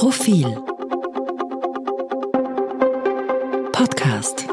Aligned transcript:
Profil 0.00 0.46
Podcast 3.70 4.48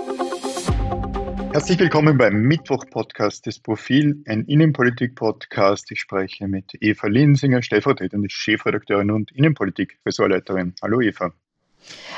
Herzlich 1.54 1.80
willkommen 1.80 2.18
beim 2.18 2.42
Mittwoch-Podcast 2.42 3.46
des 3.46 3.58
Profil, 3.58 4.22
ein 4.28 4.44
Innenpolitik-Podcast. 4.44 5.90
Ich 5.92 6.02
spreche 6.02 6.50
mit 6.50 6.74
Eva 6.82 7.08
Linsinger, 7.08 7.62
stellvertretende 7.62 8.30
Chefredakteurin 8.30 9.10
und 9.10 9.32
Innenpolitik-Ressortleiterin. 9.32 10.74
Hallo 10.82 11.00
Eva. 11.00 11.32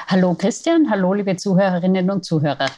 Hallo 0.08 0.34
Christian, 0.34 0.90
hallo 0.90 1.14
liebe 1.14 1.36
Zuhörerinnen 1.36 2.10
und 2.10 2.26
Zuhörer. 2.26 2.72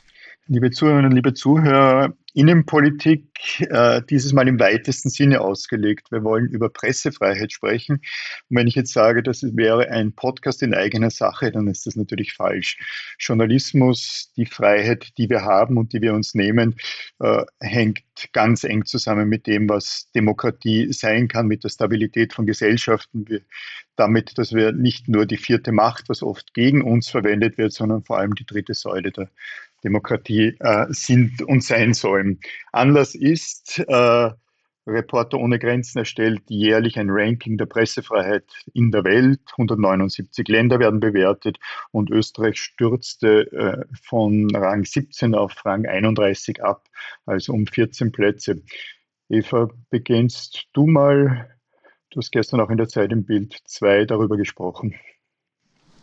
Liebe 0.47 0.70
Zuhörerinnen, 0.70 1.13
liebe 1.13 1.33
Zuhörer, 1.33 2.13
Innenpolitik 2.34 3.25
äh, 3.59 4.02
dieses 4.09 4.34
Mal 4.34 4.47
im 4.47 4.59
weitesten 4.59 5.09
Sinne 5.09 5.41
ausgelegt. 5.41 6.11
Wir 6.11 6.23
wollen 6.23 6.47
über 6.47 6.70
Pressefreiheit 6.70 7.52
sprechen. 7.52 7.96
Und 8.50 8.57
wenn 8.57 8.68
ich 8.68 8.75
jetzt 8.75 8.93
sage, 8.93 9.23
das 9.23 9.43
wäre 9.43 9.89
ein 9.89 10.14
Podcast 10.14 10.61
in 10.64 10.73
eigener 10.73 11.10
Sache, 11.10 11.52
dann 11.52 11.68
ist 11.68 11.86
das 11.86 11.96
natürlich 11.96 12.33
falsch. 12.33 12.78
Journalismus, 13.19 14.32
die 14.38 14.46
Freiheit, 14.46 15.18
die 15.18 15.29
wir 15.29 15.43
haben 15.43 15.78
und 15.78 15.93
die 15.93 16.02
wir 16.02 16.14
uns 16.14 16.33
nehmen, 16.33 16.75
äh, 17.19 17.43
hängt 17.60 18.04
ganz 18.33 18.63
eng 18.63 18.86
zusammen 18.86 19.27
mit 19.27 19.47
dem, 19.47 19.68
was 19.68 20.10
Demokratie 20.13 20.91
sein 20.93 21.27
kann, 21.27 21.47
mit 21.47 21.63
der 21.63 21.69
Stabilität 21.69 22.33
von 22.33 22.46
Gesellschaften, 22.46 23.27
wir, 23.27 23.41
damit, 23.96 24.38
dass 24.38 24.54
wir 24.54 24.71
nicht 24.71 25.07
nur 25.07 25.25
die 25.25 25.38
vierte 25.38 25.71
Macht, 25.71 26.10
was 26.10 26.24
oft 26.24 26.54
gegen 26.54 26.82
uns 26.82 27.10
verwendet 27.10 27.57
wird, 27.57 27.74
sondern 27.74 28.04
vor 28.04 28.18
allem 28.18 28.36
die 28.36 28.46
dritte 28.46 28.74
Säule 28.74 29.11
der 29.11 29.29
Demokratie 29.83 30.55
äh, 30.59 30.85
sind 30.89 31.41
und 31.41 31.63
sein 31.63 31.93
sollen. 31.93 32.39
Anlass 32.71 33.16
ist, 33.16 33.80
äh, 33.88 34.31
Reporter 34.88 35.38
ohne 35.38 35.59
Grenzen 35.59 35.99
erstellt 35.99 36.41
jährlich 36.47 36.97
ein 36.97 37.09
Ranking 37.09 37.57
der 37.57 37.67
Pressefreiheit 37.67 38.45
in 38.73 38.91
der 38.91 39.03
Welt. 39.03 39.39
179 39.52 40.47
Länder 40.47 40.80
werden 40.80 40.99
bewertet 40.99 41.59
und 41.91 42.09
Österreich 42.09 42.59
stürzte 42.59 43.51
äh, 43.51 43.85
von 44.03 44.49
Rang 44.55 44.83
17 44.83 45.35
auf 45.35 45.65
Rang 45.65 45.85
31 45.85 46.63
ab, 46.63 46.88
also 47.25 47.53
um 47.53 47.67
14 47.67 48.11
Plätze. 48.11 48.61
Eva, 49.29 49.69
beginnst 49.89 50.67
du 50.73 50.88
mal? 50.88 51.55
Du 52.09 52.19
hast 52.19 52.31
gestern 52.31 52.59
auch 52.59 52.69
in 52.69 52.77
der 52.77 52.89
Zeit 52.89 53.11
im 53.11 53.23
Bild 53.23 53.57
2 53.66 54.05
darüber 54.05 54.35
gesprochen. 54.35 54.95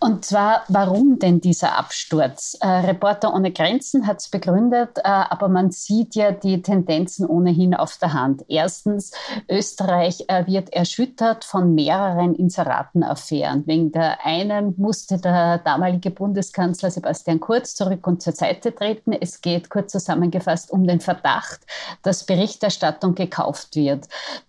Und 0.01 0.25
zwar, 0.25 0.63
warum 0.69 1.19
denn 1.19 1.41
dieser 1.41 1.77
Absturz? 1.77 2.57
Äh, 2.61 2.69
Reporter 2.69 3.35
ohne 3.35 3.51
Grenzen 3.51 4.07
hat 4.07 4.21
es 4.21 4.29
begründet, 4.29 4.99
äh, 4.99 5.03
aber 5.03 5.49
man 5.49 5.73
sieht 5.73 6.15
ja 6.15 6.31
die 6.31 6.63
Tendenzen 6.63 7.27
ohnehin 7.27 7.75
auf 7.75 7.99
der 7.99 8.13
Hand. 8.13 8.45
Erstens, 8.47 9.11
Österreich 9.49 10.25
äh, 10.29 10.47
wird 10.47 10.73
erschüttert 10.73 11.45
von 11.45 11.75
mehreren 11.75 12.37
Inseratenaffären. 12.37 13.67
Wegen 13.67 13.91
der 13.91 14.25
einen 14.25 14.75
musste 14.77 15.19
der 15.19 15.59
damalige 15.59 16.13
Bundeskanzler 16.13 16.93
Sebastian 16.93 17.41
Kurz 17.41 17.75
zurück 17.75 18.07
und 18.07 18.23
zur 18.23 18.35
Seite 18.35 18.73
treten. 18.73 19.13
Es 19.13 19.41
geht 19.41 19.69
kurz 19.69 19.91
zusammengefasst 19.91 20.71
um 20.71 20.87
den 20.87 21.01
Verdacht, 21.01 21.61
dass 22.03 22.25
Berichterstattung 22.25 23.17
gekauft 23.17 23.75
wird. 23.75 24.07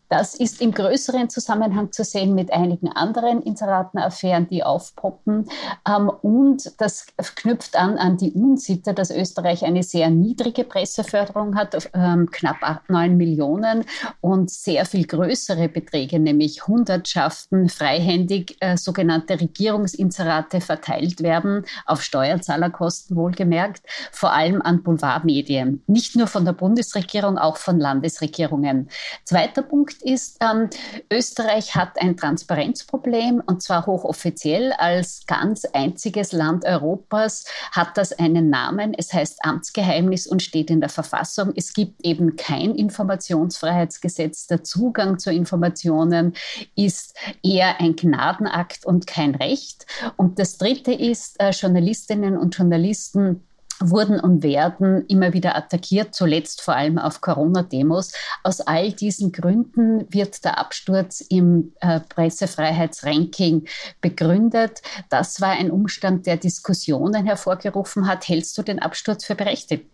Das 0.10 0.34
ist 0.34 0.60
im 0.60 0.72
größeren 0.72 1.30
Zusammenhang 1.30 1.92
zu 1.92 2.04
sehen 2.04 2.34
mit 2.34 2.52
einigen 2.52 2.92
anderen 2.92 3.44
Inseratenaffären, 3.44 4.48
die 4.48 4.64
aufpoppen. 4.64 5.48
Ähm, 5.88 6.10
und 6.10 6.74
das 6.82 7.06
knüpft 7.36 7.76
an 7.76 7.98
an 7.98 8.18
die 8.18 8.32
Unsitte, 8.32 8.96
dass 8.96 9.12
Österreich 9.12 9.64
eine 9.64 9.84
sehr 9.84 10.10
niedrige 10.10 10.64
Presseförderung 10.64 11.56
hat, 11.56 11.90
ähm, 11.94 12.30
knapp 12.32 12.82
9 12.88 13.16
Millionen 13.18 13.86
und 14.20 14.50
sehr 14.50 14.86
viel 14.86 15.06
größere 15.06 15.70
Beträge, 15.70 16.20
nämlich 16.20 16.68
Hundertschaften 16.68 17.70
freihändig 17.70 18.58
äh, 18.62 18.78
sogenannte 18.78 19.40
Regierungsinserate 19.40 20.60
verteilt 20.60 21.22
werden, 21.22 21.66
auf 21.86 22.02
Steuerzahlerkosten 22.02 23.16
wohlgemerkt, 23.16 23.84
vor 24.12 24.34
allem 24.34 24.62
an 24.64 24.82
Boulevardmedien. 24.82 25.84
Nicht 25.86 26.16
nur 26.16 26.26
von 26.26 26.46
der 26.46 26.54
Bundesregierung, 26.54 27.38
auch 27.38 27.58
von 27.58 27.80
Landesregierungen. 27.80 28.90
Zweiter 29.24 29.62
Punkt 29.62 29.99
ist, 30.02 30.38
ähm, 30.42 30.70
Österreich 31.12 31.76
hat 31.76 32.02
ein 32.02 32.18
Transparenzproblem 32.18 33.42
und 33.46 33.62
zwar 33.62 33.86
hochoffiziell 33.86 34.74
als 34.74 35.26
ganz 35.28 35.66
einziges 35.66 36.32
Land 36.32 36.66
Europas 36.66 37.46
hat 37.72 37.98
das 37.98 38.14
einen 38.14 38.50
Namen. 38.50 38.94
Es 38.94 39.14
heißt 39.14 39.40
Amtsgeheimnis 39.44 40.28
und 40.28 40.42
steht 40.42 40.70
in 40.70 40.80
der 40.80 40.90
Verfassung. 40.90 41.54
Es 41.56 41.74
gibt 41.74 42.06
eben 42.06 42.36
kein 42.36 42.76
Informationsfreiheitsgesetz. 42.76 44.48
Der 44.48 44.64
Zugang 44.64 45.20
zu 45.20 45.32
Informationen 45.32 46.34
ist 46.76 47.16
eher 47.44 47.80
ein 47.80 47.96
Gnadenakt 47.96 48.86
und 48.86 49.08
kein 49.08 49.36
Recht. 49.36 49.86
Und 50.18 50.40
das 50.40 50.58
Dritte 50.58 50.94
ist, 50.94 51.40
äh, 51.40 51.52
Journalistinnen 51.52 52.38
und 52.38 52.58
Journalisten 52.58 53.44
wurden 53.80 54.20
und 54.20 54.44
werden 54.44 55.06
immer 55.08 55.34
wieder 55.34 55.56
attackiert, 55.56 56.14
zuletzt 56.14 56.62
vor 56.62 56.76
allem 56.76 56.98
auf 56.98 57.22
Corona-Demos. 57.22 58.12
Aus 58.44 58.62
all 58.62 58.92
diesen 58.92 59.32
Gründen 59.32 60.06
wird 60.12 60.44
der 60.44 60.58
Absturz 60.58 61.22
im 61.22 61.74
äh, 61.82 62.00
Pressefreiheitsranking 62.00 63.68
begründet. 64.02 64.82
Das 65.10 65.42
war 65.42 65.52
ein 65.52 65.72
Umstand, 65.72 66.26
der 66.26 66.38
Diskussionen 66.38 67.26
hervorgerufen 67.26 68.08
hat. 68.08 68.28
Hältst 68.28 68.58
du 68.58 68.64
den 68.64 68.80
Absturz 68.80 69.26
für 69.26 69.36
berechtigt? 69.36 69.86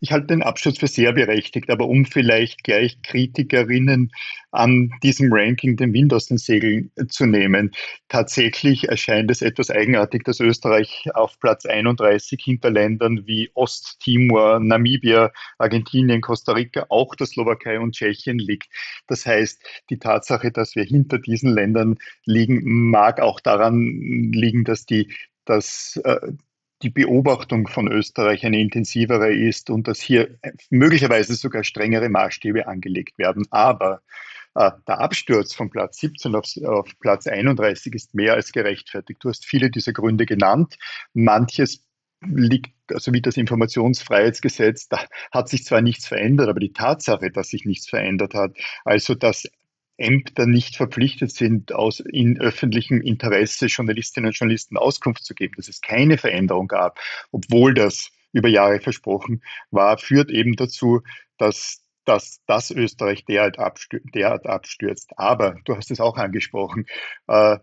Ich 0.00 0.12
halte 0.12 0.28
den 0.28 0.42
Absturz 0.42 0.78
für 0.78 0.86
sehr 0.86 1.12
berechtigt, 1.12 1.70
aber 1.70 1.88
um 1.88 2.04
vielleicht 2.04 2.62
gleich 2.62 3.02
Kritikerinnen 3.02 4.12
an 4.52 4.90
diesem 5.02 5.32
Ranking 5.32 5.76
den 5.76 5.92
Wind 5.92 6.12
aus 6.14 6.26
den 6.26 6.38
Segeln 6.38 6.92
zu 7.08 7.26
nehmen. 7.26 7.72
Tatsächlich 8.08 8.88
erscheint 8.88 9.30
es 9.30 9.42
etwas 9.42 9.70
eigenartig, 9.70 10.22
dass 10.24 10.38
Österreich 10.38 11.08
auf 11.14 11.38
Platz 11.40 11.66
31 11.66 12.40
hinter 12.42 12.70
Ländern 12.70 13.26
wie 13.26 13.50
Osttimor, 13.54 14.60
Namibia, 14.60 15.32
Argentinien, 15.58 16.20
Costa 16.20 16.52
Rica, 16.52 16.86
auch 16.88 17.16
der 17.16 17.26
Slowakei 17.26 17.80
und 17.80 17.96
Tschechien 17.96 18.38
liegt. 18.38 18.68
Das 19.08 19.26
heißt, 19.26 19.60
die 19.90 19.98
Tatsache, 19.98 20.52
dass 20.52 20.76
wir 20.76 20.84
hinter 20.84 21.18
diesen 21.18 21.52
Ländern 21.52 21.98
liegen, 22.24 22.60
mag 22.90 23.20
auch 23.20 23.40
daran 23.40 24.30
liegen, 24.32 24.64
dass 24.64 24.86
die 24.86 25.12
dass 25.44 25.98
äh, 26.04 26.32
die 26.82 26.90
Beobachtung 26.90 27.66
von 27.66 27.90
Österreich 27.90 28.46
eine 28.46 28.60
intensivere 28.60 29.32
ist 29.32 29.70
und 29.70 29.88
dass 29.88 30.00
hier 30.00 30.38
möglicherweise 30.70 31.34
sogar 31.34 31.64
strengere 31.64 32.08
Maßstäbe 32.08 32.66
angelegt 32.68 33.18
werden. 33.18 33.46
Aber 33.50 34.02
äh, 34.54 34.70
der 34.86 35.00
Absturz 35.00 35.54
von 35.54 35.70
Platz 35.70 35.98
17 35.98 36.34
auf, 36.34 36.44
auf 36.64 36.88
Platz 37.00 37.26
31 37.26 37.94
ist 37.94 38.14
mehr 38.14 38.34
als 38.34 38.52
gerechtfertigt. 38.52 39.22
Du 39.22 39.28
hast 39.28 39.44
viele 39.44 39.70
dieser 39.70 39.92
Gründe 39.92 40.26
genannt. 40.26 40.78
Manches 41.14 41.84
liegt, 42.26 42.72
also 42.92 43.12
wie 43.12 43.22
das 43.22 43.36
Informationsfreiheitsgesetz, 43.36 44.88
da 44.88 45.04
hat 45.30 45.48
sich 45.48 45.64
zwar 45.64 45.82
nichts 45.82 46.06
verändert, 46.06 46.48
aber 46.48 46.60
die 46.60 46.72
Tatsache, 46.72 47.30
dass 47.30 47.48
sich 47.48 47.64
nichts 47.64 47.88
verändert 47.88 48.34
hat, 48.34 48.56
also 48.84 49.14
dass 49.14 49.48
Ämter 49.98 50.46
nicht 50.46 50.76
verpflichtet 50.76 51.32
sind, 51.32 51.72
aus 51.72 52.00
in 52.00 52.40
öffentlichem 52.40 53.00
Interesse 53.02 53.66
Journalistinnen 53.66 54.28
und 54.28 54.38
Journalisten 54.38 54.76
Auskunft 54.76 55.24
zu 55.24 55.34
geben, 55.34 55.54
dass 55.56 55.68
es 55.68 55.80
keine 55.80 56.18
Veränderung 56.18 56.68
gab, 56.68 56.98
obwohl 57.32 57.74
das 57.74 58.10
über 58.32 58.48
Jahre 58.48 58.80
versprochen 58.80 59.42
war, 59.70 59.98
führt 59.98 60.30
eben 60.30 60.54
dazu, 60.54 61.02
dass 61.38 61.82
dass 62.08 62.40
das 62.46 62.70
Österreich 62.70 63.26
derart, 63.26 63.58
abstürzt. 63.58 64.14
Derart 64.14 64.46
abstürzt. 64.46 65.10
Aber 65.18 65.56
du 65.66 65.76
hast 65.76 65.90
es 65.90 66.00
auch 66.00 66.16
angesprochen. 66.16 66.86
Äh, 67.26 67.58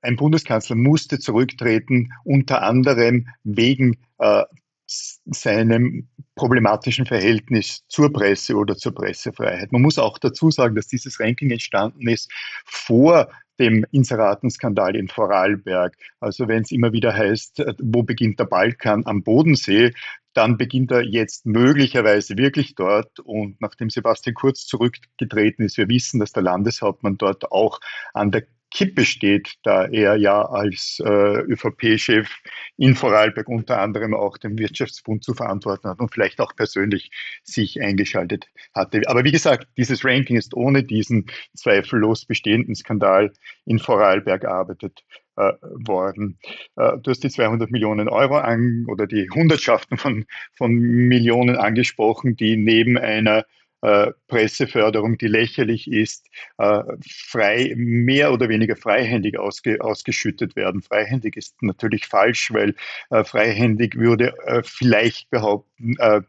ein 0.00 0.14
Bundeskanzler 0.14 0.76
musste 0.76 1.18
zurücktreten, 1.18 2.12
unter 2.22 2.62
anderem 2.62 3.26
wegen 3.42 3.96
äh, 4.18 4.44
seinem 4.88 6.08
problematischen 6.34 7.04
Verhältnis 7.04 7.84
zur 7.88 8.12
Presse 8.12 8.56
oder 8.56 8.76
zur 8.76 8.94
Pressefreiheit. 8.94 9.72
Man 9.72 9.82
muss 9.82 9.98
auch 9.98 10.18
dazu 10.18 10.50
sagen, 10.50 10.74
dass 10.74 10.86
dieses 10.86 11.20
Ranking 11.20 11.50
entstanden 11.50 12.08
ist 12.08 12.30
vor 12.64 13.28
dem 13.58 13.84
Inseratenskandal 13.90 14.96
in 14.96 15.08
Vorarlberg. 15.08 15.96
Also 16.20 16.48
wenn 16.48 16.62
es 16.62 16.70
immer 16.70 16.92
wieder 16.92 17.12
heißt, 17.12 17.60
äh, 17.60 17.74
wo 17.80 18.02
beginnt 18.02 18.38
der 18.38 18.44
Balkan 18.44 19.04
am 19.06 19.22
Bodensee, 19.22 19.92
dann 20.32 20.56
beginnt 20.56 20.92
er 20.92 21.02
jetzt 21.02 21.46
möglicherweise 21.46 22.36
wirklich 22.36 22.76
dort. 22.76 23.18
Und 23.18 23.60
nachdem 23.60 23.90
Sebastian 23.90 24.34
Kurz 24.34 24.66
zurückgetreten 24.66 25.64
ist, 25.64 25.76
wir 25.76 25.88
wissen, 25.88 26.20
dass 26.20 26.32
der 26.32 26.44
Landeshauptmann 26.44 27.18
dort 27.18 27.50
auch 27.50 27.80
an 28.14 28.30
der 28.30 28.46
Kippe 28.70 29.04
steht, 29.04 29.54
da 29.62 29.86
er 29.86 30.16
ja 30.16 30.42
als 30.42 31.00
äh, 31.04 31.40
ÖVP-Chef 31.42 32.28
in 32.76 32.94
Vorarlberg 32.94 33.48
unter 33.48 33.80
anderem 33.80 34.14
auch 34.14 34.36
den 34.38 34.58
Wirtschaftsbund 34.58 35.24
zu 35.24 35.34
verantworten 35.34 35.88
hat 35.88 36.00
und 36.00 36.12
vielleicht 36.12 36.40
auch 36.40 36.54
persönlich 36.54 37.10
sich 37.42 37.80
eingeschaltet 37.80 38.46
hatte. 38.74 39.02
Aber 39.06 39.24
wie 39.24 39.32
gesagt, 39.32 39.68
dieses 39.76 40.04
Ranking 40.04 40.36
ist 40.36 40.54
ohne 40.54 40.82
diesen 40.82 41.26
zweifellos 41.54 42.26
bestehenden 42.26 42.74
Skandal 42.74 43.32
in 43.64 43.78
Vorarlberg 43.78 44.44
erarbeitet 44.44 45.02
äh, 45.36 45.52
worden. 45.62 46.38
Äh, 46.76 46.98
du 47.02 47.10
hast 47.10 47.24
die 47.24 47.30
200 47.30 47.70
Millionen 47.70 48.08
Euro 48.08 48.38
an 48.38 48.84
oder 48.88 49.06
die 49.06 49.30
Hundertschaften 49.30 49.96
von, 49.96 50.26
von 50.56 50.72
Millionen 50.74 51.56
angesprochen, 51.56 52.36
die 52.36 52.56
neben 52.56 52.98
einer 52.98 53.44
äh, 53.82 54.12
Presseförderung, 54.28 55.18
die 55.18 55.28
lächerlich 55.28 55.90
ist, 55.90 56.26
äh, 56.58 56.82
frei, 57.06 57.74
mehr 57.76 58.32
oder 58.32 58.48
weniger 58.48 58.76
freihändig 58.76 59.38
ausge, 59.38 59.80
ausgeschüttet 59.80 60.56
werden. 60.56 60.82
Freihändig 60.82 61.36
ist 61.36 61.62
natürlich 61.62 62.06
falsch, 62.06 62.52
weil 62.52 62.74
äh, 63.10 63.24
freihändig 63.24 63.96
würde 63.96 64.34
vielleicht 64.64 65.30
behaupten, 65.30 65.67
äh, 65.98 66.20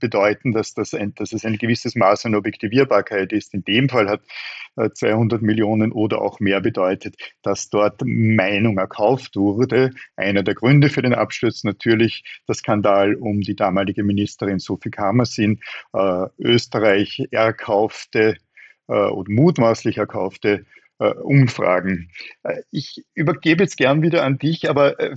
bedeuten, 0.00 0.52
dass, 0.52 0.74
das 0.74 0.94
ein, 0.94 1.14
dass 1.14 1.32
es 1.32 1.44
ein 1.44 1.58
gewisses 1.58 1.94
Maß 1.94 2.26
an 2.26 2.34
Objektivierbarkeit 2.34 3.32
ist. 3.32 3.54
In 3.54 3.64
dem 3.64 3.88
Fall 3.88 4.08
hat 4.08 4.22
200 4.94 5.42
Millionen 5.42 5.92
oder 5.92 6.22
auch 6.22 6.40
mehr 6.40 6.60
bedeutet, 6.60 7.16
dass 7.42 7.68
dort 7.68 8.00
Meinung 8.04 8.78
erkauft 8.78 9.36
wurde. 9.36 9.90
Einer 10.16 10.42
der 10.42 10.54
Gründe 10.54 10.88
für 10.88 11.02
den 11.02 11.14
Absturz 11.14 11.62
natürlich 11.62 12.24
der 12.48 12.54
Skandal 12.54 13.14
um 13.16 13.42
die 13.42 13.54
damalige 13.54 14.02
Ministerin 14.02 14.58
Sophie 14.58 14.90
Kamersin, 14.90 15.60
äh, 15.92 16.26
Österreich 16.38 17.28
erkaufte 17.30 18.36
äh, 18.88 18.92
oder 18.92 19.30
mutmaßlich 19.30 19.98
erkaufte 19.98 20.50
äh, 20.52 20.81
Umfragen. 21.10 22.10
Äh, 22.42 22.62
ich 22.70 23.04
übergebe 23.14 23.62
jetzt 23.64 23.76
gern 23.76 24.02
wieder 24.02 24.24
an 24.24 24.38
dich, 24.38 24.68
aber 24.70 24.98
äh, 25.00 25.14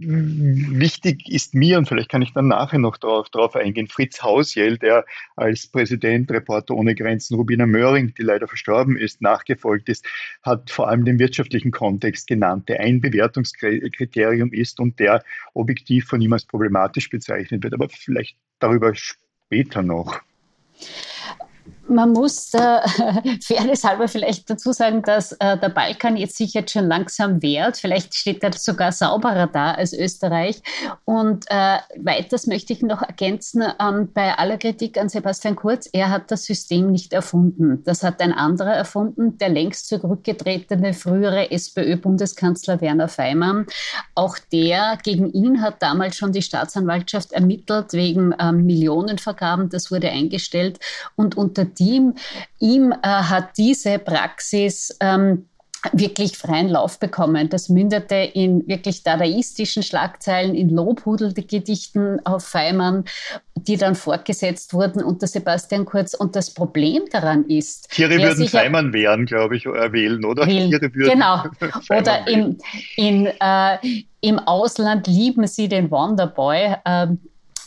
wichtig 0.00 1.28
ist 1.28 1.54
mir, 1.54 1.78
und 1.78 1.88
vielleicht 1.88 2.08
kann 2.08 2.22
ich 2.22 2.32
dann 2.32 2.48
nachher 2.48 2.78
noch 2.78 2.96
darauf, 2.96 3.30
darauf 3.30 3.56
eingehen, 3.56 3.88
Fritz 3.88 4.22
Hausjell, 4.22 4.78
der 4.78 5.04
als 5.36 5.66
Präsident 5.66 6.30
Reporter 6.30 6.74
ohne 6.74 6.94
Grenzen 6.94 7.36
Rubina 7.36 7.66
Möhring, 7.66 8.14
die 8.14 8.22
leider 8.22 8.48
verstorben 8.48 8.96
ist, 8.96 9.22
nachgefolgt 9.22 9.88
ist, 9.88 10.04
hat 10.42 10.70
vor 10.70 10.88
allem 10.88 11.04
den 11.04 11.18
wirtschaftlichen 11.18 11.70
Kontext 11.70 12.26
genannt, 12.26 12.68
der 12.68 12.80
ein 12.80 13.00
Bewertungskriterium 13.00 14.52
ist 14.52 14.80
und 14.80 14.98
der 14.98 15.22
objektiv 15.54 16.06
von 16.06 16.20
ihm 16.20 16.32
als 16.32 16.44
problematisch 16.44 17.10
bezeichnet 17.10 17.62
wird. 17.62 17.74
Aber 17.74 17.88
vielleicht 17.88 18.36
darüber 18.58 18.94
später 18.94 19.82
noch. 19.82 20.20
Man 21.88 22.12
muss 22.12 22.52
äh, 22.54 22.80
fairness 23.42 23.84
halber 23.84 24.08
vielleicht 24.08 24.50
dazu 24.50 24.72
sagen, 24.72 25.02
dass 25.02 25.32
äh, 25.32 25.56
der 25.56 25.68
Balkan 25.68 26.16
jetzt 26.16 26.36
sich 26.36 26.52
jetzt 26.54 26.72
schon 26.72 26.88
langsam 26.88 27.42
wehrt. 27.42 27.76
Vielleicht 27.76 28.14
steht 28.14 28.42
er 28.42 28.52
sogar 28.52 28.90
sauberer 28.90 29.46
da 29.46 29.72
als 29.72 29.92
Österreich. 29.92 30.62
Und 31.04 31.44
äh, 31.48 31.78
weiters 31.98 32.46
möchte 32.46 32.72
ich 32.72 32.82
noch 32.82 33.02
ergänzen, 33.02 33.62
ähm, 33.80 34.10
bei 34.12 34.36
aller 34.36 34.58
Kritik 34.58 34.98
an 34.98 35.08
Sebastian 35.08 35.54
Kurz, 35.54 35.88
er 35.92 36.10
hat 36.10 36.30
das 36.30 36.44
System 36.44 36.90
nicht 36.90 37.12
erfunden. 37.12 37.82
Das 37.84 38.02
hat 38.02 38.20
ein 38.20 38.32
anderer 38.32 38.72
erfunden, 38.72 39.38
der 39.38 39.50
längst 39.50 39.88
zurückgetretene 39.88 40.92
frühere 40.92 41.50
SPÖ-Bundeskanzler 41.52 42.80
Werner 42.80 43.08
Feimann. 43.08 43.66
Auch 44.14 44.38
der, 44.52 44.98
gegen 45.02 45.30
ihn 45.32 45.62
hat 45.62 45.82
damals 45.82 46.16
schon 46.16 46.32
die 46.32 46.42
Staatsanwaltschaft 46.42 47.32
ermittelt 47.32 47.92
wegen 47.92 48.34
ähm, 48.40 48.66
Millionenvergaben. 48.66 49.68
Das 49.68 49.92
wurde 49.92 50.10
eingestellt. 50.10 50.80
Und 51.14 51.36
unter 51.36 51.75
Team. 51.76 52.14
Ihm 52.58 52.92
äh, 52.92 52.96
hat 53.06 53.50
diese 53.56 54.00
Praxis 54.00 54.96
ähm, 55.00 55.46
wirklich 55.92 56.36
freien 56.36 56.68
Lauf 56.68 56.98
bekommen. 56.98 57.48
Das 57.48 57.68
mündete 57.68 58.14
in 58.14 58.66
wirklich 58.66 59.02
dadaistischen 59.02 59.82
Schlagzeilen, 59.82 60.54
in 60.54 60.70
Lobhudelgedichten 60.70 62.24
auf 62.24 62.44
Feimann, 62.44 63.04
die 63.54 63.76
dann 63.76 63.94
fortgesetzt 63.94 64.72
wurden 64.74 65.02
unter 65.02 65.26
Sebastian 65.26 65.84
Kurz. 65.84 66.14
Und 66.14 66.36
das 66.36 66.52
Problem 66.52 67.04
daran 67.10 67.44
ist... 67.44 67.90
Tiere 67.90 68.18
würden 68.18 68.48
Feimann 68.48 68.92
wählen, 68.92 69.26
glaube 69.26 69.56
ich, 69.56 69.66
äh, 69.66 69.92
wählen, 69.92 70.24
oder? 70.24 70.46
Wählen, 70.46 70.70
Tiere 70.70 70.94
würden 70.94 71.12
genau. 71.12 71.44
Oder 71.90 72.26
im, 72.28 72.58
in, 72.96 73.26
äh, 73.26 73.78
im 74.20 74.38
Ausland 74.40 75.06
lieben 75.06 75.46
sie 75.46 75.68
den 75.68 75.90
Wonderboy. 75.90 76.76
Äh, 76.84 77.08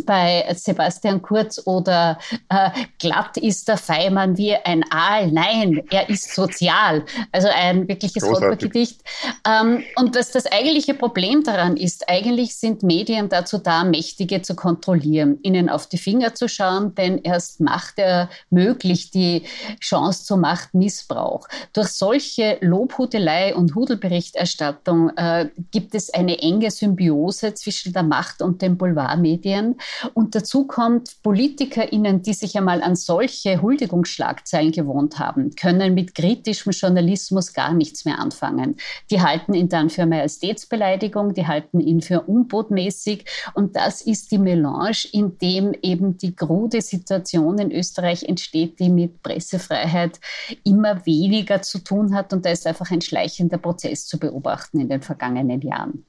bei 0.05 0.45
Sebastian 0.55 1.21
Kurz 1.21 1.61
oder 1.65 2.19
äh, 2.49 2.69
glatt 2.99 3.37
ist 3.37 3.67
der 3.67 3.77
Feimann 3.77 4.37
wie 4.37 4.55
ein 4.55 4.83
Aal. 4.91 5.31
Nein, 5.31 5.81
er 5.89 6.09
ist 6.09 6.33
sozial. 6.33 7.05
Also 7.31 7.49
ein 7.53 7.87
wirkliches 7.87 8.23
Gedicht. 8.57 9.01
Ähm, 9.47 9.83
und 9.95 10.15
was 10.15 10.31
das 10.31 10.45
eigentliche 10.45 10.93
Problem 10.93 11.43
daran 11.43 11.77
ist, 11.77 12.09
eigentlich 12.09 12.55
sind 12.55 12.83
Medien 12.83 13.29
dazu 13.29 13.57
da, 13.57 13.83
Mächtige 13.83 14.41
zu 14.41 14.55
kontrollieren, 14.55 15.39
ihnen 15.43 15.69
auf 15.69 15.87
die 15.87 15.97
Finger 15.97 16.33
zu 16.33 16.47
schauen, 16.47 16.95
denn 16.95 17.19
erst 17.19 17.61
Macht 17.61 17.99
ermöglicht 17.99 19.13
die 19.13 19.43
Chance 19.79 20.25
zum 20.25 20.41
Machtmissbrauch. 20.41 21.47
Durch 21.73 21.89
solche 21.89 22.57
Lobhudelei 22.61 23.55
und 23.55 23.75
Hudelberichterstattung 23.75 25.11
äh, 25.15 25.49
gibt 25.71 25.95
es 25.95 26.13
eine 26.13 26.39
enge 26.39 26.71
Symbiose 26.71 27.53
zwischen 27.53 27.93
der 27.93 28.03
Macht 28.03 28.41
und 28.41 28.61
den 28.61 28.77
Boulevardmedien. 28.77 29.75
Und 30.13 30.35
dazu 30.35 30.65
kommt, 30.65 31.21
PolitikerInnen, 31.23 32.21
die 32.21 32.33
sich 32.33 32.57
einmal 32.57 32.81
an 32.81 32.95
solche 32.95 33.61
Huldigungsschlagzeilen 33.61 34.71
gewohnt 34.71 35.19
haben, 35.19 35.55
können 35.55 35.93
mit 35.93 36.15
kritischem 36.15 36.71
Journalismus 36.71 37.53
gar 37.53 37.73
nichts 37.73 38.05
mehr 38.05 38.19
anfangen. 38.19 38.77
Die 39.09 39.21
halten 39.21 39.53
ihn 39.53 39.69
dann 39.69 39.89
für 39.89 40.05
Majestätsbeleidigung, 40.05 41.33
die 41.33 41.47
halten 41.47 41.79
ihn 41.79 42.01
für 42.01 42.21
unbotmäßig. 42.21 43.25
Und 43.53 43.75
das 43.75 44.01
ist 44.01 44.31
die 44.31 44.37
Melange, 44.37 45.07
in 45.11 45.37
dem 45.37 45.73
eben 45.81 46.17
die 46.17 46.35
krude 46.35 46.81
Situation 46.81 47.57
in 47.59 47.71
Österreich 47.71 48.23
entsteht, 48.23 48.79
die 48.79 48.89
mit 48.89 49.21
Pressefreiheit 49.23 50.19
immer 50.63 51.05
weniger 51.05 51.61
zu 51.61 51.79
tun 51.79 52.15
hat. 52.15 52.33
Und 52.33 52.45
da 52.45 52.51
ist 52.51 52.67
einfach 52.67 52.91
ein 52.91 53.01
schleichender 53.01 53.57
Prozess 53.57 54.07
zu 54.07 54.19
beobachten 54.19 54.79
in 54.79 54.89
den 54.89 55.01
vergangenen 55.01 55.61
Jahren. 55.61 56.05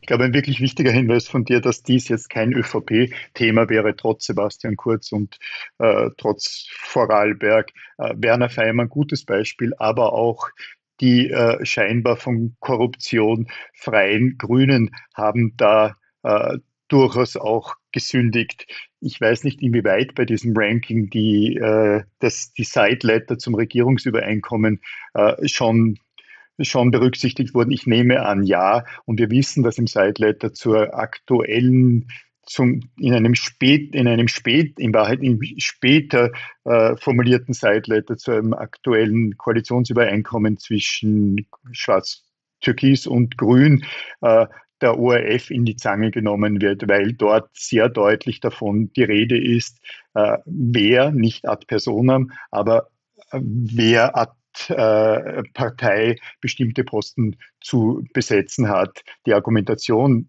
Ich 0.00 0.06
glaube, 0.06 0.24
ein 0.24 0.34
wirklich 0.34 0.60
wichtiger 0.60 0.90
Hinweis 0.90 1.28
von 1.28 1.44
dir, 1.44 1.60
dass 1.60 1.82
dies 1.82 2.08
jetzt 2.08 2.30
kein 2.30 2.52
ÖVP-Thema 2.52 3.68
wäre, 3.68 3.96
trotz 3.96 4.26
Sebastian 4.26 4.76
Kurz 4.76 5.12
und 5.12 5.38
äh, 5.78 6.10
trotz 6.16 6.68
Vorarlberg. 6.72 7.70
Äh, 7.98 8.14
Werner 8.16 8.48
Feimann, 8.50 8.88
gutes 8.88 9.24
Beispiel, 9.24 9.72
aber 9.78 10.12
auch 10.12 10.48
die 11.00 11.30
äh, 11.30 11.64
scheinbar 11.64 12.16
von 12.16 12.56
Korruption 12.60 13.48
freien 13.74 14.38
Grünen 14.38 14.94
haben 15.14 15.54
da 15.56 15.96
äh, 16.22 16.58
durchaus 16.88 17.36
auch 17.36 17.74
gesündigt. 17.92 18.66
Ich 19.00 19.20
weiß 19.20 19.44
nicht, 19.44 19.60
inwieweit 19.62 20.14
bei 20.14 20.24
diesem 20.24 20.52
Ranking 20.56 21.10
die, 21.10 21.56
äh, 21.56 22.02
das, 22.20 22.52
die 22.52 22.64
Side-Letter 22.64 23.38
zum 23.38 23.54
Regierungsübereinkommen 23.54 24.80
äh, 25.14 25.48
schon 25.48 25.98
schon 26.60 26.90
berücksichtigt 26.90 27.54
wurden? 27.54 27.70
Ich 27.70 27.86
nehme 27.86 28.24
an, 28.24 28.42
ja. 28.42 28.84
Und 29.04 29.18
wir 29.18 29.30
wissen, 29.30 29.62
dass 29.62 29.78
im 29.78 29.86
Sideletter 29.86 30.52
zur 30.52 30.94
aktuellen 30.94 32.08
zum, 32.46 32.80
in 32.98 33.12
einem 33.12 33.34
spät, 33.34 33.94
in 33.94 34.06
einem 34.08 34.28
spät, 34.28 34.78
in 34.78 34.94
Wahrheit 34.94 35.20
im 35.20 35.40
später 35.58 36.30
äh, 36.64 36.96
formulierten 36.96 37.52
Sideletter 37.52 38.16
zu 38.16 38.30
einem 38.30 38.54
aktuellen 38.54 39.36
Koalitionsübereinkommen 39.36 40.56
zwischen 40.58 41.48
Schwarz-Türkis 41.72 43.06
und 43.06 43.36
Grün 43.36 43.84
äh, 44.20 44.46
der 44.80 44.98
ORF 44.98 45.50
in 45.50 45.64
die 45.64 45.76
Zange 45.76 46.10
genommen 46.10 46.60
wird, 46.60 46.88
weil 46.88 47.14
dort 47.14 47.48
sehr 47.54 47.88
deutlich 47.88 48.40
davon 48.40 48.92
die 48.92 49.04
Rede 49.04 49.38
ist, 49.38 49.80
äh, 50.14 50.38
wer, 50.44 51.10
nicht 51.10 51.48
ad 51.48 51.66
personam, 51.66 52.30
aber 52.50 52.90
äh, 53.32 53.40
wer 53.42 54.16
ad 54.16 54.32
Partei 55.54 56.16
bestimmte 56.40 56.84
Posten 56.84 57.36
zu 57.60 58.04
besetzen 58.12 58.68
hat. 58.68 59.02
Die 59.26 59.34
Argumentation 59.34 60.26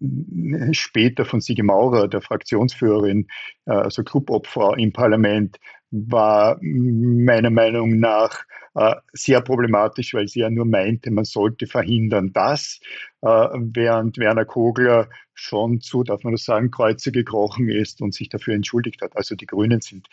später 0.72 1.26
von 1.26 1.42
Sigi 1.42 1.64
Maurer, 1.64 2.08
der 2.08 2.22
Fraktionsführerin, 2.22 3.28
äh, 3.66 3.72
also 3.72 4.04
Clubobfrau 4.04 4.74
im 4.76 4.92
Parlament, 4.92 5.60
war 5.92 6.58
meiner 6.62 7.50
Meinung 7.50 8.00
nach 8.00 8.44
äh, 8.76 8.96
sehr 9.14 9.40
problematisch, 9.42 10.14
weil 10.14 10.28
sie 10.28 10.42
ja 10.42 10.50
nur 10.50 10.66
meinte, 10.66 11.12
man 11.12 11.24
sollte 11.24 11.66
verhindern, 11.66 12.34
dass, 12.34 12.80
während 13.22 14.20
Werner 14.20 14.46
Kogler 14.46 15.10
schon 15.34 15.82
zu, 15.82 16.04
darf 16.04 16.24
man 16.24 16.34
das 16.34 16.44
sagen, 16.44 16.70
Kreuze 16.70 17.12
gekrochen 17.12 17.68
ist 17.68 18.02
und 18.02 18.14
sich 18.14 18.30
dafür 18.30 18.54
entschuldigt 18.54 19.02
hat. 19.02 19.18
Also 19.18 19.36
die 19.36 19.48
Grünen 19.48 19.82
sind 19.82 20.08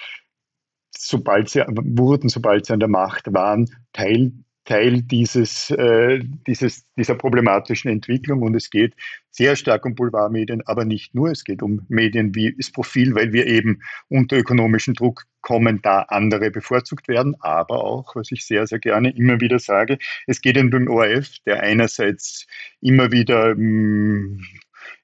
sobald 1.07 1.49
sie 1.49 1.63
wurden, 1.69 2.29
sobald 2.29 2.67
sie 2.67 2.73
an 2.73 2.81
der 2.81 2.89
Macht 2.89 3.33
waren, 3.33 3.69
Teil, 3.93 4.33
Teil 4.65 5.03
dieses, 5.03 5.71
äh, 5.71 6.21
dieses, 6.47 6.87
dieser 6.97 7.15
problematischen 7.15 7.91
Entwicklung. 7.91 8.43
Und 8.43 8.55
es 8.55 8.71
geht 8.71 8.95
sehr 9.31 9.57
stark 9.57 9.85
um 9.85 9.95
Boulevardmedien, 9.95 10.63
aber 10.67 10.85
nicht 10.85 11.15
nur. 11.15 11.31
Es 11.31 11.45
geht 11.45 11.63
um 11.63 11.85
Medien 11.89 12.35
wie 12.35 12.55
das 12.57 12.71
Profil, 12.71 13.15
weil 13.15 13.33
wir 13.33 13.47
eben 13.47 13.83
unter 14.09 14.39
ökonomischen 14.39 14.95
Druck 14.95 15.25
kommen, 15.43 15.81
da 15.83 16.01
andere 16.09 16.51
bevorzugt 16.51 17.09
werden. 17.09 17.37
Aber 17.41 17.85
auch, 17.85 18.17
was 18.17 18.33
ich 18.33 18.47
sehr, 18.47 18.67
sehr 18.67 18.79
gerne 18.79 19.15
immer 19.15 19.41
wieder 19.41 19.59
sage, 19.59 19.99
es 20.27 20.41
geht 20.41 20.57
um 20.57 20.71
den 20.71 20.89
ORF, 20.89 21.29
der 21.45 21.63
einerseits 21.63 22.47
immer 22.81 23.13
wieder 23.13 23.51
hm, 23.51 24.41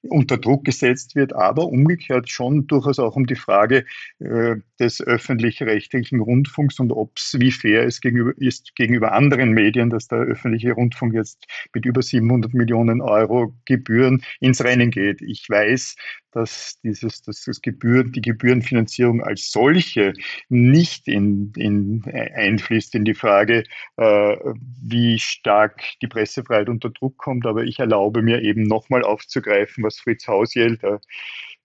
unter 0.03 0.37
Druck 0.37 0.65
gesetzt 0.65 1.15
wird, 1.15 1.33
aber 1.33 1.67
umgekehrt 1.67 2.29
schon 2.29 2.67
durchaus 2.67 2.99
auch 2.99 3.15
um 3.15 3.25
die 3.25 3.35
Frage 3.35 3.85
äh, 4.19 4.55
des 4.79 5.01
öffentlich-rechtlichen 5.01 6.19
Rundfunks 6.19 6.79
und 6.79 6.91
ob 6.91 7.17
es, 7.17 7.35
wie 7.39 7.51
fair 7.51 7.85
es 7.85 8.01
gegenüber, 8.01 8.33
ist 8.37 8.75
gegenüber 8.75 9.11
anderen 9.11 9.51
Medien, 9.51 9.89
dass 9.89 10.07
der 10.07 10.19
öffentliche 10.19 10.73
Rundfunk 10.73 11.13
jetzt 11.13 11.45
mit 11.73 11.85
über 11.85 12.01
700 12.01 12.53
Millionen 12.53 13.01
Euro 13.01 13.55
Gebühren 13.65 14.23
ins 14.39 14.63
Rennen 14.63 14.89
geht. 14.89 15.21
Ich 15.21 15.47
weiß, 15.47 15.95
dass 16.31 16.79
dieses, 16.81 17.21
dass 17.21 17.43
das 17.43 17.61
Gebühren, 17.61 18.11
die 18.11 18.21
Gebührenfinanzierung 18.21 19.21
als 19.21 19.51
solche 19.51 20.13
nicht 20.49 21.07
in, 21.07 21.51
in 21.57 22.03
einfließt 22.05 22.95
in 22.95 23.05
die 23.05 23.13
Frage, 23.13 23.63
äh, 23.97 24.37
wie 24.81 25.19
stark 25.19 25.81
die 26.01 26.07
Pressefreiheit 26.07 26.69
unter 26.69 26.89
Druck 26.89 27.17
kommt. 27.17 27.45
Aber 27.45 27.63
ich 27.63 27.79
erlaube 27.79 28.21
mir 28.21 28.41
eben 28.41 28.63
nochmal 28.63 29.03
aufzugreifen, 29.03 29.83
was 29.91 29.99
Fritz 29.99 30.27
Hausjell, 30.27 30.77
der 30.77 30.99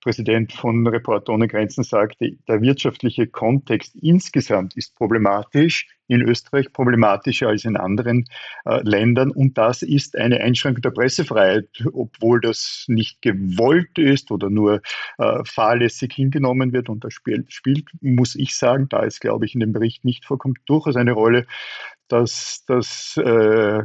Präsident 0.00 0.52
von 0.52 0.87
Reporter 0.87 1.33
ohne 1.33 1.49
Grenzen 1.49 1.83
sagte, 1.83 2.37
der 2.47 2.61
wirtschaftliche 2.61 3.26
Kontext 3.26 3.97
insgesamt 3.97 4.76
ist 4.76 4.95
problematisch, 4.95 5.88
in 6.06 6.23
Österreich 6.23 6.73
problematischer 6.73 7.49
als 7.49 7.64
in 7.64 7.76
anderen 7.76 8.25
äh, 8.66 8.80
Ländern. 8.83 9.33
Und 9.33 9.59
das 9.59 9.83
ist 9.83 10.16
eine 10.16 10.40
Einschränkung 10.40 10.83
der 10.83 10.92
Pressefreiheit, 10.92 11.68
obwohl 11.92 12.40
das 12.40 12.85
nicht 12.87 13.21
gewollt 13.23 13.99
ist 13.99 14.30
oder 14.30 14.49
nur 14.49 14.80
äh, 15.18 15.45
fahrlässig 15.45 16.12
hingenommen 16.12 16.73
wird. 16.73 16.88
Und 16.88 17.02
das 17.02 17.12
spielt, 17.12 17.52
spielt, 17.52 17.88
muss 18.00 18.37
ich 18.37 18.54
sagen, 18.54 18.88
da 18.88 19.04
es, 19.04 19.18
glaube 19.18 19.47
ich, 19.47 19.54
in 19.54 19.61
dem 19.61 19.73
Bericht 19.73 20.04
nicht 20.04 20.25
vorkommt, 20.25 20.59
durchaus 20.66 20.95
eine 20.95 21.12
Rolle, 21.12 21.47
dass 22.06 22.64
das, 22.68 23.16
äh, 23.16 23.83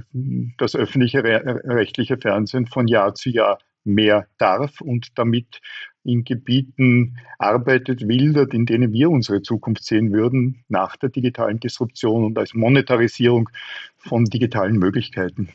das 0.60 0.75
öffentliche 0.75 1.24
rechtliche 1.24 2.19
Fernsehen 2.19 2.67
von 2.67 2.88
Jahr 2.88 3.15
zu 3.15 3.31
Jahr 3.31 3.57
mehr 3.83 4.27
darf 4.38 4.81
und 4.81 5.17
damit 5.17 5.61
in 6.03 6.23
Gebieten 6.23 7.17
arbeitet, 7.38 8.07
wildert, 8.07 8.53
in 8.53 8.65
denen 8.65 8.91
wir 8.91 9.09
unsere 9.09 9.41
Zukunft 9.41 9.83
sehen 9.83 10.11
würden, 10.11 10.63
nach 10.67 10.95
der 10.95 11.09
digitalen 11.09 11.59
Disruption 11.59 12.25
und 12.25 12.38
als 12.38 12.53
Monetarisierung 12.53 13.50
von 13.97 14.25
digitalen 14.25 14.77
Möglichkeiten. 14.77 15.50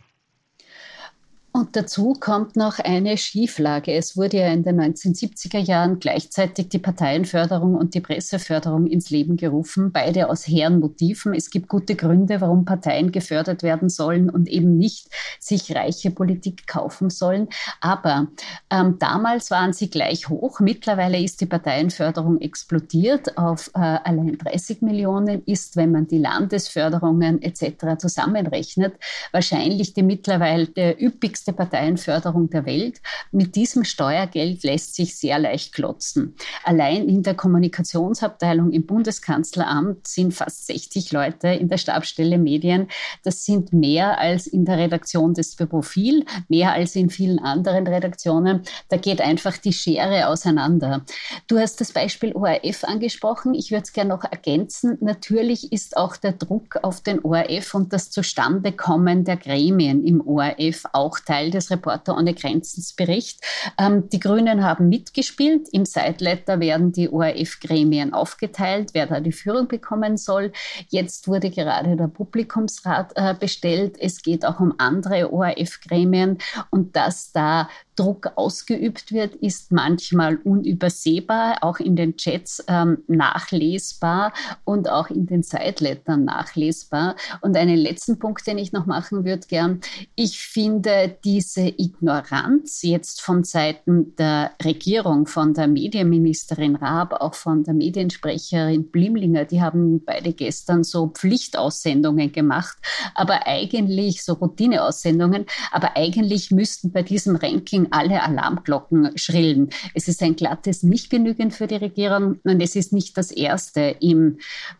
Und 1.56 1.74
dazu 1.74 2.12
kommt 2.12 2.54
noch 2.54 2.78
eine 2.80 3.16
Schieflage. 3.16 3.94
Es 3.94 4.14
wurde 4.14 4.36
ja 4.36 4.48
in 4.48 4.62
den 4.62 4.78
1970er 4.78 5.56
Jahren 5.56 6.00
gleichzeitig 6.00 6.68
die 6.68 6.78
Parteienförderung 6.78 7.76
und 7.76 7.94
die 7.94 8.02
Presseförderung 8.02 8.86
ins 8.86 9.08
Leben 9.08 9.38
gerufen, 9.38 9.90
beide 9.90 10.28
aus 10.28 10.46
hehren 10.46 10.80
Motiven. 10.80 11.32
Es 11.32 11.48
gibt 11.48 11.68
gute 11.68 11.94
Gründe, 11.94 12.42
warum 12.42 12.66
Parteien 12.66 13.10
gefördert 13.10 13.62
werden 13.62 13.88
sollen 13.88 14.28
und 14.28 14.50
eben 14.50 14.76
nicht 14.76 15.08
sich 15.40 15.74
reiche 15.74 16.10
Politik 16.10 16.66
kaufen 16.66 17.08
sollen. 17.08 17.48
Aber 17.80 18.26
ähm, 18.68 18.98
damals 18.98 19.50
waren 19.50 19.72
sie 19.72 19.88
gleich 19.88 20.28
hoch. 20.28 20.60
Mittlerweile 20.60 21.18
ist 21.18 21.40
die 21.40 21.46
Parteienförderung 21.46 22.38
explodiert 22.42 23.38
auf 23.38 23.70
äh, 23.74 23.78
allein 23.78 24.36
30 24.36 24.82
Millionen, 24.82 25.42
ist, 25.46 25.76
wenn 25.76 25.90
man 25.90 26.06
die 26.06 26.18
Landesförderungen 26.18 27.40
etc. 27.40 27.96
zusammenrechnet, 27.96 28.92
wahrscheinlich 29.32 29.94
die 29.94 30.02
mittlerweile 30.02 30.66
üppigste 31.00 31.45
günstigste 31.46 31.52
Parteienförderung 31.52 32.50
der 32.50 32.66
Welt. 32.66 33.00
Mit 33.30 33.54
diesem 33.54 33.84
Steuergeld 33.84 34.62
lässt 34.64 34.94
sich 34.94 35.16
sehr 35.16 35.38
leicht 35.38 35.72
klotzen. 35.74 36.34
Allein 36.64 37.08
in 37.08 37.22
der 37.22 37.34
Kommunikationsabteilung 37.34 38.72
im 38.72 38.86
Bundeskanzleramt 38.86 40.06
sind 40.06 40.34
fast 40.34 40.66
60 40.66 41.12
Leute 41.12 41.48
in 41.48 41.68
der 41.68 41.78
Stabsstelle 41.78 42.38
Medien. 42.38 42.88
Das 43.22 43.44
sind 43.44 43.72
mehr 43.72 44.18
als 44.18 44.46
in 44.46 44.64
der 44.64 44.78
Redaktion 44.78 45.34
des 45.34 45.56
Profil, 45.56 46.24
mehr 46.48 46.72
als 46.72 46.96
in 46.96 47.10
vielen 47.10 47.38
anderen 47.38 47.86
Redaktionen. 47.86 48.62
Da 48.88 48.96
geht 48.96 49.20
einfach 49.20 49.56
die 49.58 49.72
Schere 49.72 50.28
auseinander. 50.28 51.04
Du 51.46 51.58
hast 51.58 51.80
das 51.80 51.92
Beispiel 51.92 52.34
ORF 52.34 52.84
angesprochen. 52.84 53.54
Ich 53.54 53.70
würde 53.70 53.84
es 53.84 53.92
gerne 53.92 54.10
noch 54.10 54.24
ergänzen. 54.24 54.98
Natürlich 55.00 55.72
ist 55.72 55.96
auch 55.96 56.16
der 56.16 56.32
Druck 56.32 56.78
auf 56.82 57.00
den 57.00 57.24
ORF 57.24 57.74
und 57.74 57.92
das 57.92 58.10
Zustandekommen 58.10 59.24
der 59.24 59.36
Gremien 59.36 60.04
im 60.04 60.26
ORF 60.26 60.84
auch 60.92 61.18
Teil 61.20 61.35
Teil 61.36 61.50
des 61.50 61.70
Reporter 61.70 62.16
ohne 62.16 62.32
Grenzens 62.34 62.94
Bericht. 62.94 63.40
Ähm, 63.78 64.08
die 64.08 64.20
Grünen 64.20 64.64
haben 64.64 64.88
mitgespielt. 64.88 65.68
Im 65.70 65.84
Sideletter 65.84 66.60
werden 66.60 66.92
die 66.92 67.10
ORF-Gremien 67.10 68.14
aufgeteilt, 68.14 68.90
wer 68.94 69.06
da 69.06 69.20
die 69.20 69.32
Führung 69.32 69.68
bekommen 69.68 70.16
soll. 70.16 70.52
Jetzt 70.88 71.28
wurde 71.28 71.50
gerade 71.50 71.96
der 71.96 72.08
Publikumsrat 72.08 73.12
äh, 73.16 73.34
bestellt. 73.34 73.96
Es 74.00 74.22
geht 74.22 74.46
auch 74.46 74.60
um 74.60 74.74
andere 74.78 75.30
ORF-Gremien 75.30 76.38
und 76.70 76.96
dass 76.96 77.32
da 77.32 77.68
Druck 77.96 78.32
ausgeübt 78.36 79.12
wird, 79.12 79.34
ist 79.36 79.72
manchmal 79.72 80.36
unübersehbar, 80.36 81.58
auch 81.62 81.78
in 81.78 81.96
den 81.96 82.16
Chats 82.16 82.62
ähm, 82.68 82.98
nachlesbar 83.08 84.32
und 84.64 84.88
auch 84.88 85.10
in 85.10 85.26
den 85.26 85.42
Sidelettern 85.42 86.24
nachlesbar. 86.24 87.16
Und 87.40 87.56
einen 87.56 87.76
letzten 87.76 88.18
Punkt, 88.18 88.46
den 88.46 88.58
ich 88.58 88.72
noch 88.72 88.86
machen 88.86 89.24
würde, 89.24 89.46
gern. 89.48 89.80
Ich 90.14 90.40
finde 90.40 91.16
diese 91.24 91.66
Ignoranz 91.66 92.82
jetzt 92.82 93.22
von 93.22 93.44
Seiten 93.44 94.14
der 94.16 94.52
Regierung, 94.62 95.26
von 95.26 95.54
der 95.54 95.66
Medienministerin 95.66 96.76
Raab, 96.76 97.14
auch 97.14 97.34
von 97.34 97.64
der 97.64 97.74
Mediensprecherin 97.74 98.90
Blimlinger, 98.90 99.44
die 99.44 99.62
haben 99.62 100.04
beide 100.04 100.32
gestern 100.32 100.84
so 100.84 101.08
Pflichtaussendungen 101.08 102.32
gemacht, 102.32 102.76
aber 103.14 103.46
eigentlich 103.46 104.24
so 104.24 104.34
Routineaussendungen, 104.34 105.46
aber 105.70 105.96
eigentlich 105.96 106.50
müssten 106.50 106.92
bei 106.92 107.02
diesem 107.02 107.36
Ranking 107.36 107.85
alle 107.90 108.22
Alarmglocken 108.22 109.16
schrillen. 109.16 109.70
Es 109.94 110.08
ist 110.08 110.22
ein 110.22 110.36
glattes 110.36 110.82
Nicht 110.82 111.10
genügend 111.10 111.54
für 111.54 111.66
die 111.66 111.76
Regierung 111.76 112.38
und 112.44 112.60
es 112.60 112.76
ist 112.76 112.92
nicht 112.92 113.16
das 113.16 113.30
erste. 113.30 113.96
Im, 114.00 114.38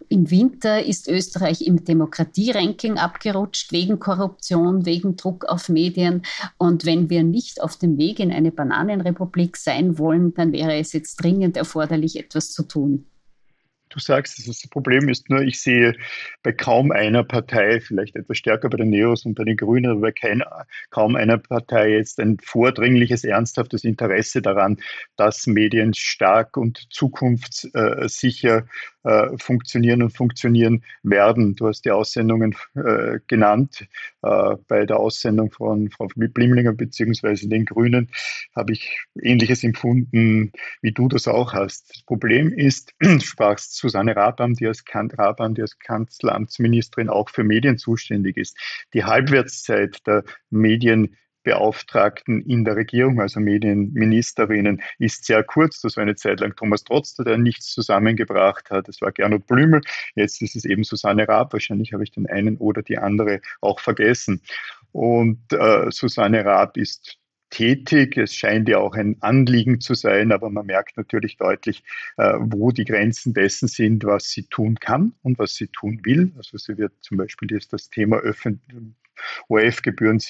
im 0.09 0.31
Winter 0.31 0.85
ist 0.85 1.09
Österreich 1.09 1.63
im 1.63 1.85
Demokratieranking 1.85 2.99
abgerutscht 2.99 3.73
wegen 3.73 3.99
Korruption, 3.99 4.87
wegen 4.87 5.17
Druck 5.17 5.45
auf 5.47 5.69
Medien. 5.69 6.23
Und 6.59 6.85
wenn 6.85 7.11
wir 7.11 7.23
nicht 7.23 7.63
auf 7.63 7.77
dem 7.77 7.99
Weg 7.99 8.21
in 8.21 8.33
eine 8.33 8.53
Bananenrepublik 8.53 9.57
sein 9.57 9.99
wollen, 9.99 10.35
dann 10.35 10.53
wäre 10.53 10.77
es 10.77 10.93
jetzt 10.93 11.17
dringend 11.17 11.57
erforderlich, 11.57 12.19
etwas 12.19 12.53
zu 12.53 12.63
tun 12.63 13.07
du 13.97 14.03
sagst, 14.03 14.47
das 14.47 14.69
Problem 14.69 15.09
ist 15.09 15.31
nur, 15.31 15.41
ich 15.43 15.61
sehe 15.61 15.95
bei 16.43 16.53
kaum 16.53 16.93
einer 16.93 17.25
Partei, 17.25 17.81
vielleicht 17.81 18.15
etwas 18.17 18.39
stärker 18.39 18.69
bei 18.69 18.77
den 18.77 18.91
Neos 18.91 19.25
und 19.25 19.35
bei 19.35 19.45
den 19.45 19.57
Grünen, 19.57 19.91
aber 19.91 20.01
bei 20.01 20.13
kein, 20.13 20.43
kaum 20.91 21.17
einer 21.17 21.39
Partei 21.39 21.93
jetzt 21.93 22.21
ein 22.21 22.39
vordringliches, 22.43 23.25
ernsthaftes 23.25 23.85
Interesse 23.85 24.43
daran, 24.43 24.79
dass 25.17 25.47
Medien 25.47 25.95
stark 25.95 26.57
und 26.57 26.87
zukunftssicher 26.91 28.67
äh, 29.07 29.39
funktionieren 29.39 30.03
und 30.03 30.11
funktionieren 30.11 30.83
werden. 31.05 31.55
Du 31.55 31.69
hast 31.69 31.85
die 31.85 31.93
Aussendungen 31.93 32.57
äh, 32.75 33.21
genannt. 33.29 33.87
Äh, 34.23 34.57
bei 34.67 34.85
der 34.85 34.99
Aussendung 34.99 35.53
von 35.53 35.91
Frau 35.91 36.09
Blimlinger 36.17 36.73
bzw. 36.73 37.47
den 37.47 37.67
Grünen 37.67 38.11
habe 38.57 38.73
ich 38.73 38.99
Ähnliches 39.23 39.63
empfunden, 39.63 40.51
wie 40.83 40.91
du 40.91 41.07
das 41.07 41.29
auch 41.29 41.53
hast. 41.53 41.91
Das 41.91 42.03
Problem 42.03 42.53
ist, 42.53 42.95
du 43.01 43.21
sprachst 43.21 43.77
Susanne 43.77 44.17
Raban, 44.17 44.55
die 44.55 44.67
als, 44.67 44.83
Raban, 44.93 45.55
die 45.55 45.63
als 45.63 45.79
Kanzleramtsministerin 45.79 47.09
auch 47.09 47.31
für 47.31 47.45
Medien 47.45 47.79
zuständig 47.79 48.37
ist. 48.37 48.59
Die 48.93 49.05
Halbwertszeit 49.05 50.05
der 50.05 50.25
Medien 50.51 51.17
Beauftragten 51.47 52.43
in 52.43 52.65
der 52.65 52.75
Regierung, 52.75 53.21
also 53.21 53.39
Medienministerinnen, 53.39 54.83
ist 54.99 55.27
sehr 55.27 55.45
kurz. 55.45 55.81
Das 55.81 55.97
war 55.97 56.03
eine 56.03 56.17
Zeit 56.17 56.41
lang 56.41 56.57
Thomas 56.57 56.83
Trotzter, 56.83 57.23
der 57.23 57.39
nichts 57.39 57.71
zusammengebracht 57.71 58.69
hat. 58.71 58.89
Es 58.89 59.01
war 59.01 59.13
Gernot 59.13 59.47
Blümel. 59.47 59.81
Jetzt 60.17 60.43
ist 60.43 60.57
es 60.57 60.65
eben 60.65 60.83
Susanne 60.83 61.29
Raab. 61.29 61.53
Wahrscheinlich 61.53 61.93
habe 61.93 62.03
ich 62.03 62.11
den 62.11 62.27
einen 62.29 62.57
oder 62.57 62.83
die 62.83 62.99
andere 62.99 63.41
auch 63.61 63.79
vergessen. 63.79 64.43
Und 64.91 65.39
äh, 65.53 65.89
Susanne 65.93 66.45
Raab 66.45 66.77
ist 66.77 67.17
tätig. 67.51 68.17
Es 68.17 68.35
scheint 68.35 68.69
ja 68.69 68.79
auch 68.79 68.95
ein 68.95 69.17
Anliegen 69.21 69.81
zu 69.81 69.95
sein, 69.95 70.33
aber 70.33 70.51
man 70.51 70.67
merkt 70.67 70.97
natürlich 70.97 71.37
deutlich, 71.37 71.85
äh, 72.17 72.33
wo 72.41 72.73
die 72.73 72.85
Grenzen 72.85 73.35
dessen 73.35 73.69
sind, 73.69 74.03
was 74.03 74.31
sie 74.31 74.49
tun 74.49 74.81
kann 74.81 75.13
und 75.23 75.39
was 75.39 75.55
sie 75.55 75.69
tun 75.69 76.01
will. 76.03 76.33
Also 76.37 76.59
sie 76.59 76.77
wird 76.77 76.93
zum 77.03 77.19
Beispiel 77.19 77.53
jetzt 77.53 77.73
das 77.73 77.89
Thema 77.89 78.17
öffentlich 78.17 78.97
ORF-Gebühren 79.49 80.21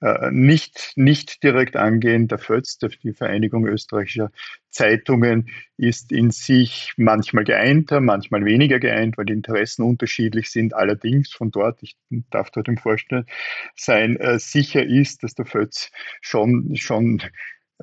äh, 0.00 0.30
nicht, 0.30 0.92
nicht 0.96 1.42
direkt 1.42 1.76
angehen. 1.76 2.28
Der 2.28 2.38
FÖZ, 2.38 2.78
die 3.02 3.12
Vereinigung 3.12 3.66
österreichischer 3.66 4.30
Zeitungen, 4.70 5.48
ist 5.76 6.12
in 6.12 6.30
sich 6.30 6.92
manchmal 6.96 7.44
geeinter, 7.44 8.00
manchmal 8.00 8.44
weniger 8.44 8.78
geeint, 8.78 9.18
weil 9.18 9.26
die 9.26 9.32
Interessen 9.32 9.82
unterschiedlich 9.82 10.50
sind. 10.50 10.74
Allerdings 10.74 11.32
von 11.32 11.50
dort, 11.50 11.82
ich 11.82 11.96
darf 12.30 12.50
dort 12.50 12.68
im 12.68 12.78
Vorstand 12.78 13.28
sein, 13.74 14.16
äh, 14.16 14.38
sicher 14.38 14.84
ist, 14.84 15.22
dass 15.22 15.34
der 15.34 15.46
FÖZ 15.46 15.90
schon, 16.20 16.76
schon 16.76 17.22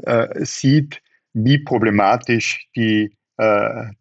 äh, 0.04 0.46
sieht, 0.46 1.02
wie 1.34 1.60
problematisch 1.60 2.68
die 2.76 3.16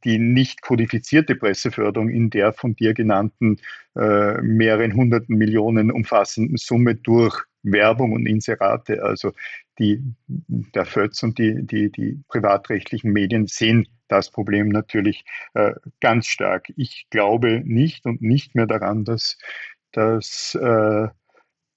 die 0.05 0.19
nicht 0.19 0.63
kodifizierte 0.63 1.37
Presseförderung 1.37 2.09
in 2.09 2.31
der 2.31 2.53
von 2.53 2.75
dir 2.75 2.93
genannten 2.93 3.59
äh, 3.95 4.41
mehreren 4.43 4.95
hunderten 4.95 5.37
Millionen 5.37 5.93
umfassenden 5.93 6.57
Summe 6.57 6.97
durch 6.97 7.45
Werbung 7.63 8.13
und 8.13 8.27
Inserate, 8.27 9.03
also 9.03 9.33
die, 9.79 10.03
der 10.27 10.85
FÖTS 10.85 11.23
und 11.23 11.39
die, 11.39 11.67
die, 11.67 11.91
die 11.91 12.21
privatrechtlichen 12.29 13.13
Medien 13.13 13.47
sehen 13.47 13.87
das 14.09 14.31
Problem 14.31 14.69
natürlich 14.69 15.25
äh, 15.55 15.75
ganz 16.01 16.27
stark. 16.27 16.73
Ich 16.77 17.07
glaube 17.11 17.63
nicht 17.65 18.07
und 18.07 18.23
nicht 18.23 18.55
mehr 18.55 18.67
daran, 18.67 19.05
dass, 19.05 19.39
dass 19.93 20.55
äh, 20.55 21.09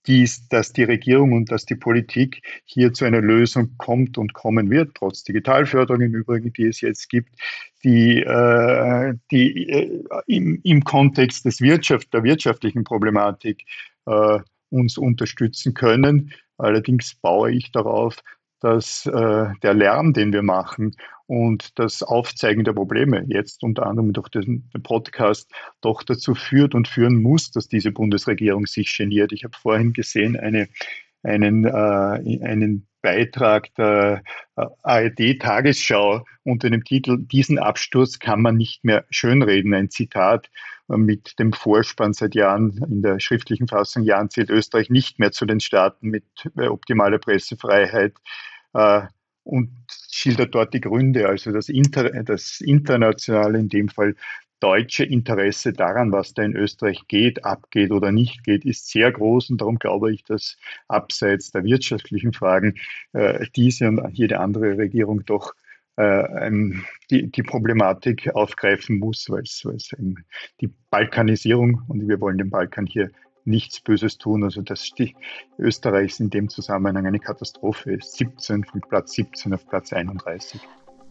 dies, 0.07 0.47
dass 0.49 0.73
die 0.73 0.83
Regierung 0.83 1.33
und 1.33 1.51
dass 1.51 1.65
die 1.65 1.75
Politik 1.75 2.41
hier 2.65 2.93
zu 2.93 3.05
einer 3.05 3.21
Lösung 3.21 3.75
kommt 3.77 4.17
und 4.17 4.33
kommen 4.33 4.69
wird, 4.69 4.95
trotz 4.95 5.23
Digitalförderung 5.23 6.01
im 6.01 6.15
Übrigen, 6.15 6.51
die 6.53 6.65
es 6.65 6.81
jetzt 6.81 7.09
gibt, 7.09 7.29
die, 7.83 8.21
äh, 8.21 9.13
die 9.31 9.69
äh, 9.69 10.01
im, 10.27 10.59
im 10.63 10.83
Kontext 10.83 11.45
des 11.45 11.61
Wirtschaft, 11.61 12.13
der 12.13 12.23
wirtschaftlichen 12.23 12.83
Problematik 12.83 13.65
äh, 14.05 14.39
uns 14.69 14.97
unterstützen 14.97 15.73
können. 15.73 16.33
Allerdings 16.57 17.15
baue 17.15 17.51
ich 17.51 17.71
darauf, 17.71 18.17
dass 18.59 19.05
äh, 19.07 19.47
der 19.63 19.73
Lärm, 19.73 20.13
den 20.13 20.31
wir 20.31 20.43
machen 20.43 20.95
und 21.31 21.79
das 21.79 22.03
Aufzeigen 22.03 22.65
der 22.65 22.73
Probleme 22.73 23.23
jetzt 23.29 23.63
unter 23.63 23.85
anderem 23.85 24.11
durch 24.11 24.27
den 24.27 24.69
Podcast 24.83 25.49
doch 25.79 26.03
dazu 26.03 26.35
führt 26.35 26.75
und 26.75 26.89
führen 26.89 27.21
muss, 27.21 27.51
dass 27.51 27.69
diese 27.69 27.93
Bundesregierung 27.93 28.67
sich 28.67 28.97
geniert. 28.97 29.31
Ich 29.31 29.45
habe 29.45 29.55
vorhin 29.57 29.93
gesehen 29.93 30.37
eine, 30.37 30.67
einen, 31.23 31.63
äh, 31.63 31.71
einen 32.43 32.85
Beitrag 33.01 33.73
der 33.75 34.23
äh, 34.57 34.65
ARD-Tagesschau 34.83 36.25
unter 36.43 36.69
dem 36.69 36.83
Titel 36.83 37.17
Diesen 37.17 37.59
Absturz 37.59 38.19
kann 38.19 38.41
man 38.41 38.57
nicht 38.57 38.83
mehr 38.83 39.05
schönreden. 39.09 39.73
Ein 39.73 39.89
Zitat 39.89 40.49
äh, 40.89 40.97
mit 40.97 41.39
dem 41.39 41.53
Vorspann 41.53 42.11
seit 42.11 42.35
Jahren 42.35 42.77
in 42.89 43.03
der 43.03 43.21
schriftlichen 43.21 43.69
Fassung 43.69 44.03
Jahren 44.03 44.29
zählt 44.29 44.49
Österreich 44.49 44.89
nicht 44.89 45.17
mehr 45.17 45.31
zu 45.31 45.45
den 45.45 45.61
Staaten 45.61 46.09
mit 46.09 46.25
äh, 46.57 46.67
optimaler 46.67 47.19
Pressefreiheit, 47.19 48.15
und 49.43 49.71
schildert 50.11 50.53
dort 50.55 50.73
die 50.73 50.81
Gründe, 50.81 51.27
also 51.27 51.51
das, 51.51 51.69
Inter 51.69 52.09
das 52.23 52.61
internationale, 52.61 53.59
in 53.59 53.69
dem 53.69 53.89
Fall 53.89 54.15
deutsche 54.59 55.03
Interesse 55.03 55.73
daran, 55.73 56.11
was 56.11 56.33
da 56.33 56.43
in 56.43 56.55
Österreich 56.55 57.07
geht, 57.07 57.43
abgeht 57.43 57.91
oder 57.91 58.11
nicht 58.11 58.43
geht, 58.43 58.63
ist 58.63 58.89
sehr 58.89 59.11
groß. 59.11 59.49
Und 59.49 59.61
darum 59.61 59.79
glaube 59.79 60.13
ich, 60.13 60.23
dass 60.23 60.55
abseits 60.87 61.51
der 61.51 61.63
wirtschaftlichen 61.63 62.31
Fragen 62.31 62.75
äh, 63.13 63.45
diese 63.55 63.87
und 63.87 64.07
jede 64.13 64.39
andere 64.39 64.77
Regierung 64.77 65.25
doch 65.25 65.53
äh, 65.97 66.51
die, 67.09 67.31
die 67.31 67.43
Problematik 67.43 68.29
aufgreifen 68.35 68.99
muss, 68.99 69.29
weil 69.29 69.43
es 69.43 69.63
die 70.61 70.69
Balkanisierung 70.91 71.81
und 71.87 72.07
wir 72.07 72.21
wollen 72.21 72.37
den 72.37 72.49
Balkan 72.49 72.85
hier 72.85 73.09
nichts 73.45 73.79
Böses 73.81 74.17
tun. 74.17 74.43
Also 74.43 74.61
dass 74.61 74.91
die 74.97 75.15
Österreichs 75.57 76.19
in 76.19 76.29
dem 76.29 76.49
Zusammenhang 76.49 77.05
eine 77.05 77.19
Katastrophe 77.19 77.93
ist. 77.93 78.17
17 78.17 78.63
von 78.63 78.81
Platz 78.81 79.13
17 79.13 79.53
auf 79.53 79.67
Platz 79.67 79.93
31. 79.93 80.61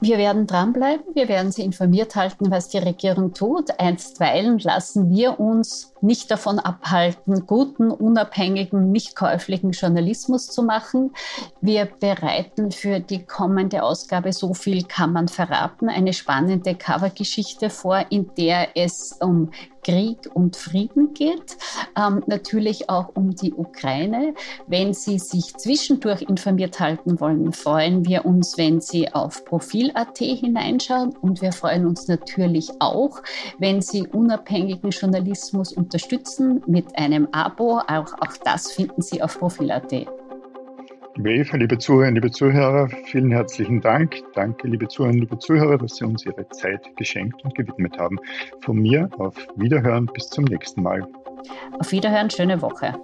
Wir 0.02 0.16
werden 0.16 0.46
dranbleiben, 0.46 1.14
wir 1.14 1.28
werden 1.28 1.52
Sie 1.52 1.62
informiert 1.62 2.16
halten, 2.16 2.50
was 2.50 2.70
die 2.70 2.78
Regierung 2.78 3.34
tut. 3.34 3.78
Einstweilen 3.78 4.58
lassen 4.58 5.10
wir 5.10 5.38
uns 5.38 5.92
nicht 6.00 6.30
davon 6.30 6.58
abhalten, 6.58 7.46
guten, 7.46 7.90
unabhängigen, 7.90 8.92
nicht 8.92 9.14
käuflichen 9.14 9.72
Journalismus 9.72 10.46
zu 10.46 10.62
machen. 10.62 11.12
Wir 11.60 11.84
bereiten 11.84 12.72
für 12.72 13.00
die 13.00 13.26
kommende 13.26 13.82
Ausgabe, 13.82 14.32
so 14.32 14.54
viel 14.54 14.84
kann 14.84 15.12
man 15.12 15.28
verraten, 15.28 15.90
eine 15.90 16.14
spannende 16.14 16.74
Covergeschichte 16.74 17.68
vor, 17.68 18.06
in 18.08 18.30
der 18.38 18.68
es 18.76 19.18
um 19.20 19.50
Krieg 19.82 20.18
und 20.34 20.56
Frieden 20.56 21.14
geht, 21.14 21.56
ähm, 21.96 22.22
natürlich 22.26 22.88
auch 22.90 23.10
um 23.14 23.34
die 23.34 23.52
Ukraine. 23.54 24.34
Wenn 24.66 24.94
Sie 24.94 25.18
sich 25.18 25.56
zwischendurch 25.56 26.22
informiert 26.22 26.80
halten 26.80 27.20
wollen, 27.20 27.52
freuen 27.52 28.06
wir 28.06 28.24
uns, 28.24 28.58
wenn 28.58 28.80
Sie 28.80 29.12
auf 29.12 29.44
Profil.at 29.44 30.18
hineinschauen 30.18 31.16
und 31.16 31.42
wir 31.42 31.52
freuen 31.52 31.86
uns 31.86 32.08
natürlich 32.08 32.70
auch, 32.80 33.22
wenn 33.58 33.80
Sie 33.80 34.06
unabhängigen 34.06 34.90
Journalismus 34.90 35.72
unterstützen 35.72 36.62
mit 36.66 36.98
einem 36.98 37.28
Abo. 37.32 37.78
Auch, 37.78 38.12
auch 38.20 38.36
das 38.44 38.72
finden 38.72 39.02
Sie 39.02 39.22
auf 39.22 39.38
Profil.at. 39.38 40.19
Eva, 41.26 41.56
liebe 41.56 41.78
Zuhörerinnen, 41.78 42.14
liebe 42.14 42.30
Zuhörer, 42.30 42.88
vielen 43.06 43.30
herzlichen 43.30 43.80
Dank. 43.80 44.16
Danke, 44.34 44.68
liebe 44.68 44.88
Zuhörerinnen, 44.88 45.22
liebe 45.22 45.38
Zuhörer, 45.38 45.76
dass 45.76 45.96
Sie 45.96 46.04
uns 46.04 46.24
Ihre 46.24 46.48
Zeit 46.48 46.96
geschenkt 46.96 47.44
und 47.44 47.54
gewidmet 47.54 47.98
haben. 47.98 48.18
Von 48.60 48.78
mir 48.78 49.08
auf 49.18 49.34
Wiederhören 49.56 50.06
bis 50.06 50.28
zum 50.30 50.44
nächsten 50.44 50.82
Mal. 50.82 51.06
Auf 51.78 51.92
Wiederhören, 51.92 52.30
schöne 52.30 52.62
Woche. 52.62 52.94